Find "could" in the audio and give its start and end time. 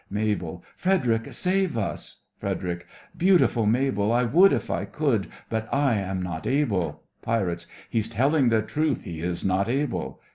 4.83-5.27